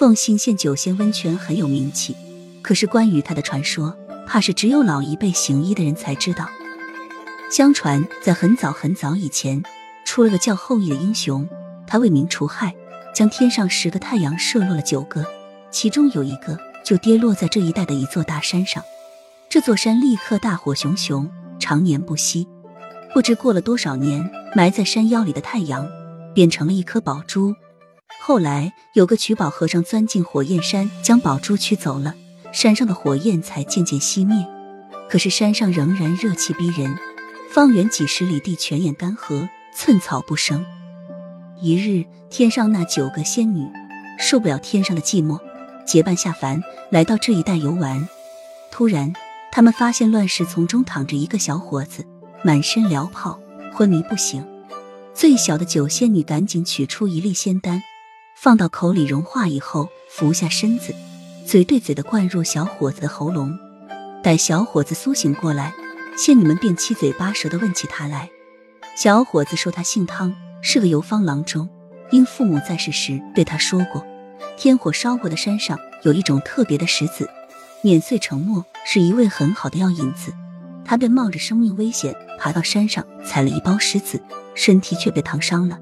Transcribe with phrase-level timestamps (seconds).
[0.00, 2.16] 凤兴县九仙温泉很有名气，
[2.62, 3.94] 可是关于它的传说，
[4.26, 6.48] 怕是只有老一辈行医的人才知道。
[7.50, 9.62] 相传在很早很早以前，
[10.06, 11.46] 出了个叫后羿的英雄，
[11.86, 12.74] 他为民除害，
[13.14, 15.22] 将天上十个太阳射落了九个，
[15.70, 18.82] 其中有一个就跌落在这一带的一座大山上。
[19.50, 22.48] 这座山立刻大火熊熊，常年不息。
[23.12, 24.26] 不知过了多少年，
[24.56, 25.86] 埋在山腰里的太阳
[26.34, 27.54] 变成了一颗宝珠。
[28.18, 32.14] 后来有个取宝和尚钻进火焰山，将宝珠取走了，
[32.52, 34.46] 山上的火焰才渐渐熄灭。
[35.08, 36.96] 可是山上仍然热气逼人，
[37.50, 40.64] 方圆几十里地全眼干涸，寸草不生。
[41.60, 43.68] 一日，天上那九个仙女
[44.18, 45.38] 受不了天上的寂寞，
[45.86, 48.08] 结伴下凡，来到这一带游玩。
[48.70, 49.12] 突然，
[49.50, 52.06] 他们发现乱石丛中躺着一个小伙子，
[52.44, 53.40] 满身燎泡，
[53.72, 54.46] 昏迷不醒。
[55.12, 57.82] 最小的九仙女赶紧取出一粒仙丹，
[58.42, 60.94] 放到口里融化以后，俯下身子，
[61.44, 63.54] 嘴对嘴的灌入小伙子的喉咙。
[64.22, 65.74] 待小伙子苏醒过来，
[66.16, 68.30] 仙女们便七嘴八舌的问起他来。
[68.96, 71.68] 小伙子说他姓汤，是个游方郎中，
[72.10, 74.02] 因父母在世时对他说过，
[74.56, 77.28] 天火烧过的山上有一种特别的石子。
[77.82, 80.32] 碾碎成末是一味很好的药引子，
[80.82, 84.18] 他便冒着生命危险爬到山上采了一包石子，
[84.54, 85.78] 身体却被烫伤了。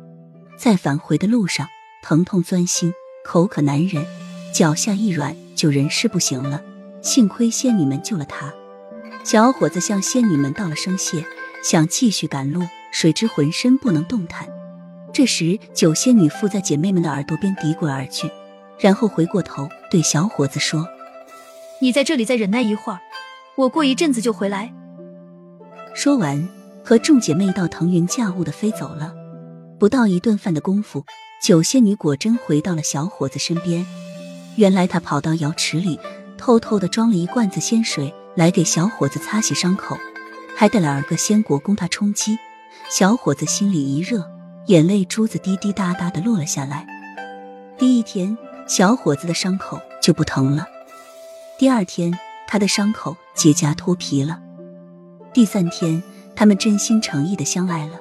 [0.56, 1.68] 在返回的路上，
[2.08, 4.02] 疼痛钻心，口渴难忍，
[4.50, 6.62] 脚下一软就人事不行了。
[7.02, 8.50] 幸亏仙女们救了他。
[9.24, 11.22] 小伙子向仙女们道了声谢，
[11.62, 14.48] 想继续赶路，谁知浑身不能动弹。
[15.12, 18.30] 这时九仙女附在姐妹们的耳朵边嘀咕了二句，
[18.78, 20.88] 然后回过头对小伙子说。
[21.82, 23.00] 你在这里再忍耐一会儿，
[23.54, 24.72] 我过一阵子就回来。
[25.94, 26.48] 说完，
[26.82, 29.12] 和众姐妹一道腾云驾雾的飞走了。
[29.78, 31.04] 不到一顿饭的功夫，
[31.40, 33.86] 九仙女果真回到了小伙子身边。
[34.56, 35.98] 原来她跑到瑶池里，
[36.36, 39.96] 偷偷的装了一罐子仙水来给小伙子擦洗伤口，
[40.56, 42.36] 还带了二个仙果供他充饥。
[42.90, 44.28] 小伙子心里一热，
[44.66, 46.86] 眼泪珠子滴滴答答的落了下来。
[47.78, 48.36] 第一天，
[48.66, 50.66] 小伙子的伤口就不疼了。
[51.58, 52.12] 第二天，
[52.48, 54.40] 他的伤口结痂脱皮了。
[55.32, 56.02] 第三天，
[56.34, 58.00] 他们真心诚意的相爱了。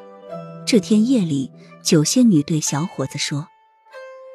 [0.66, 1.52] 这天夜里，
[1.84, 3.48] 九仙女对小伙子说：“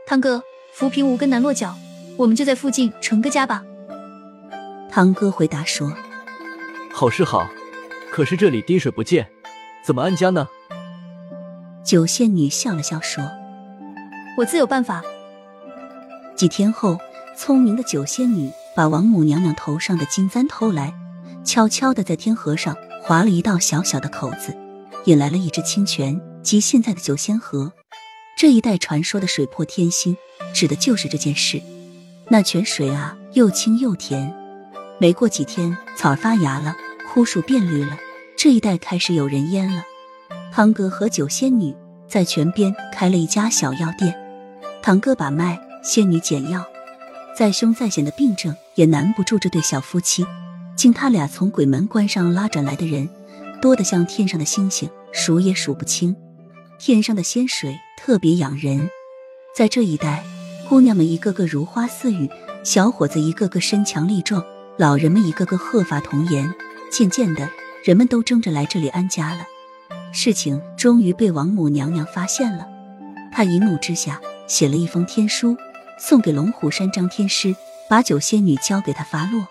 [0.06, 0.42] 汤哥，
[0.72, 1.76] 浮萍无根难落脚，
[2.16, 3.62] 我们就在附近成个家吧。”
[4.90, 5.92] 汤哥回答说
[6.92, 7.48] ：“好是好，
[8.10, 9.28] 可是这里滴水不见，
[9.84, 10.48] 怎么安家呢？”
[11.84, 13.22] 九仙女笑了笑说
[14.38, 15.02] ：“我自有办法。”
[16.36, 16.98] 几天后，
[17.36, 18.50] 聪明的九仙女。
[18.74, 20.94] 把王母娘娘头上的金簪偷来，
[21.44, 24.56] 悄悄的在天河上划了一道小小的口子，
[25.04, 27.72] 引来了一只清泉，即现在的九仙河。
[28.36, 30.16] 这一带传说的水破天星，
[30.52, 31.62] 指的就是这件事。
[32.28, 34.34] 那泉水啊，又清又甜。
[34.98, 36.74] 没过几天，草儿发芽了，
[37.08, 37.98] 枯树变绿了，
[38.36, 39.84] 这一带开始有人烟了。
[40.52, 41.74] 堂哥和九仙女
[42.08, 44.14] 在泉边开了一家小药店，
[44.82, 46.64] 堂哥把脉，仙女捡药。
[47.36, 50.26] 再凶再险的病症也难不住这对小夫妻。
[50.76, 53.08] 经他俩从鬼门关上拉转来的人，
[53.60, 56.14] 多得像天上的星星，数也数不清。
[56.84, 58.90] 天上的仙水特别养人，
[59.54, 60.24] 在这一带，
[60.68, 62.28] 姑娘们一个个如花似玉，
[62.64, 64.44] 小伙子一个个身强力壮，
[64.76, 66.52] 老人们一个个鹤发童颜。
[66.90, 67.48] 渐渐的，
[67.84, 69.46] 人们都争着来这里安家了。
[70.12, 72.66] 事情终于被王母娘娘发现了，
[73.30, 75.56] 她一怒之下写了一封天书。
[76.00, 77.54] 送给龙虎山张天师，
[77.88, 79.46] 把九仙女交给他发落。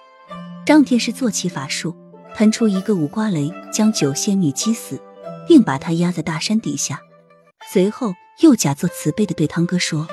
[0.66, 1.96] 张天师做起法术，
[2.36, 5.02] 喷出一个五瓜雷，将九仙女击死，
[5.48, 7.00] 并把她压在大山底下。
[7.74, 10.06] 随后又假作慈悲的对汤哥说：“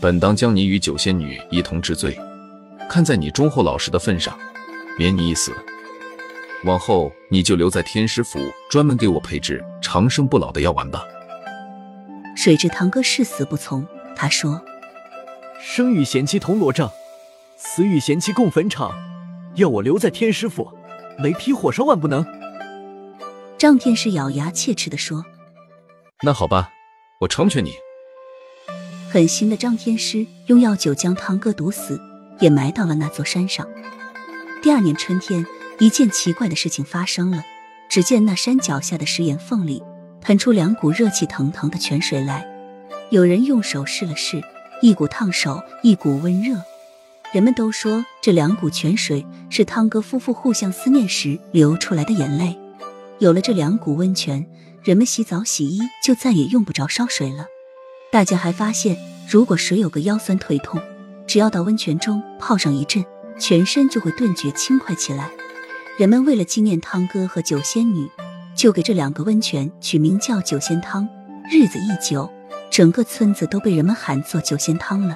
[0.00, 2.16] 本当将你与九仙女一同治罪，
[2.88, 4.38] 看在你忠厚老实的份上，
[4.96, 5.52] 免你一死。
[6.62, 8.38] 往后你就留在天师府，
[8.70, 11.04] 专门给我配制长生不老的药丸吧。”
[12.38, 13.84] 谁知堂哥誓死不从，
[14.14, 14.62] 他说。
[15.60, 16.88] 生与贤妻同罗帐，
[17.56, 18.92] 死与贤妻共坟场。
[19.56, 20.72] 要我留在天师府，
[21.18, 22.24] 雷劈火烧万不能。
[23.58, 25.24] 张天师咬牙切齿的说
[26.22, 26.70] ：“那好吧，
[27.20, 27.72] 我成全你。”
[29.10, 32.00] 狠心的张天师用药酒将堂哥毒死，
[32.40, 33.66] 也埋到了那座山上。
[34.62, 35.44] 第二年春天，
[35.78, 37.42] 一件奇怪的事情发生了。
[37.88, 39.82] 只见那山脚下的石岩缝里
[40.20, 42.46] 喷出两股热气腾腾的泉水来，
[43.10, 44.40] 有人用手试了试。
[44.80, 46.62] 一股烫手，一股温热，
[47.32, 52.56] 人们都说这两股泉水是汤哥夫妇互相思念时流出来的眼泪。
[53.18, 54.46] 有了这两股温泉，
[54.82, 57.46] 人们洗澡洗衣就再也用不着烧水了。
[58.10, 58.96] 大家还发现，
[59.28, 60.80] 如果谁有个腰酸腿痛，
[61.26, 63.04] 只要到温泉中泡上一阵，
[63.38, 65.30] 全身就会顿觉轻快起来。
[65.98, 68.08] 人们为了纪念汤哥和九仙女，
[68.56, 71.06] 就给这两个温泉取名叫九仙汤。
[71.52, 72.30] 日子一久，
[72.70, 75.14] 整个村子都被人们喊作九仙汤了。